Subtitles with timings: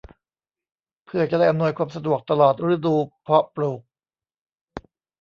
[1.05, 3.81] เพื่อจะได้อำนวยความสะดวกตลอดฤดูเพาะปลูก